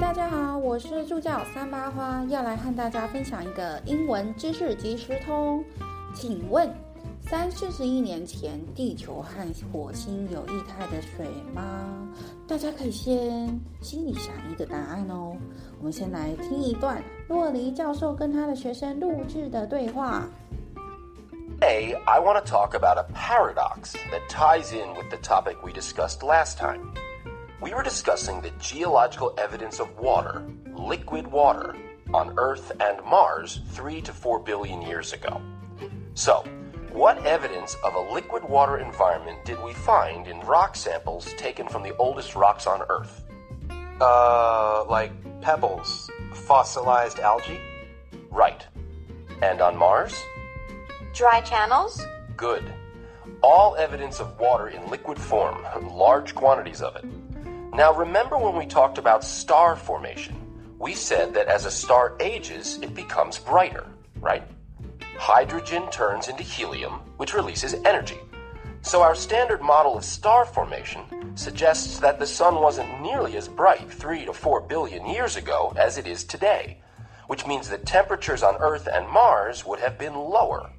[0.00, 5.62] 大家好我是助教三八花，要来和大家分享一个英文知识即时通。
[6.14, 6.72] 请问，
[7.20, 12.08] 三四十亿年前，地球和火星有液态的水吗？
[12.46, 13.48] 大家可以先
[13.80, 15.36] 心里想一个答案哦。
[15.78, 20.24] 我们先来听一段洛黎教授跟他的学生录制的对话。
[21.60, 26.22] Today, I want to talk about a paradox that ties in with the topic we discussed
[26.24, 26.92] last time.
[27.60, 30.44] We were discussing the geological evidence of water,
[30.76, 31.74] liquid water,
[32.14, 35.42] on Earth and Mars three to four billion years ago.
[36.14, 36.44] So,
[36.92, 41.82] what evidence of a liquid water environment did we find in rock samples taken from
[41.82, 43.24] the oldest rocks on Earth?
[44.00, 47.60] Uh, like pebbles, fossilized algae?
[48.30, 48.64] Right.
[49.42, 50.14] And on Mars?
[51.12, 52.00] Dry channels?
[52.36, 52.64] Good.
[53.42, 57.04] All evidence of water in liquid form, large quantities of it.
[57.72, 60.36] Now, remember when we talked about star formation?
[60.78, 63.86] We said that as a star ages, it becomes brighter,
[64.20, 64.42] right?
[65.16, 68.18] Hydrogen turns into helium, which releases energy.
[68.82, 73.90] So, our standard model of star formation suggests that the sun wasn't nearly as bright
[73.90, 76.80] three to four billion years ago as it is today,
[77.26, 80.70] which means that temperatures on Earth and Mars would have been lower,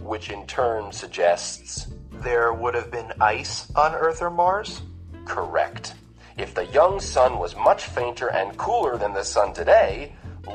[0.00, 1.88] which in turn suggests.
[2.10, 4.82] There would have been ice on Earth or Mars?
[5.24, 5.94] Correct.
[6.37, 10.11] If the young sun was much fainter and cooler than the sun today,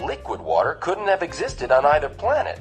[0.07, 2.59] liquid water couldn't have existed on either planet.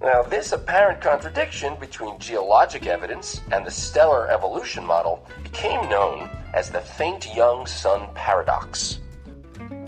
[0.00, 6.70] Now, this apparent contradiction between geologic evidence and the stellar evolution model became known as
[6.70, 8.98] the faint young sun paradox.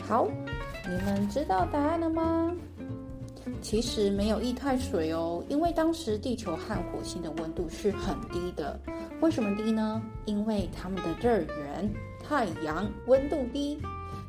[0.07, 0.29] 好，
[0.85, 2.53] 你们知道答案了吗？
[3.61, 8.79] 其实没有液态水哦，因为当时地球和火星的温度是很低的。
[9.21, 10.03] 为什么低呢？
[10.27, 11.91] 因为它们的热源
[12.28, 13.80] 太阳温度低。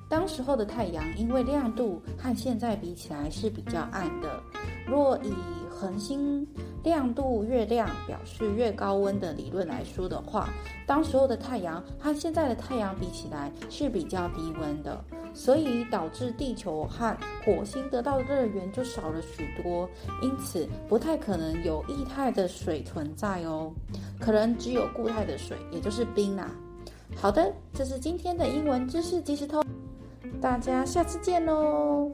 [0.09, 4.41] 当时候的太阳因为亮度和现在比起来是比较暗的。
[4.87, 5.35] 若以
[5.69, 6.47] 恒星
[6.83, 10.49] 亮度越亮表示越高温的理论来说的话，
[10.87, 14.99] 当时候的太阳和现在的太阳比起来是比较低温的，
[15.35, 17.15] 所以导致地球和
[17.45, 19.87] 火星得到的热源就少了许多，
[20.23, 23.71] 因此不太可能有液态的水存在哦，
[24.19, 26.51] 可能只有固态的水，也就是冰啦。
[27.17, 29.65] 好的，这是今天的英文知识即时通，
[30.41, 32.11] 大家下次见喽。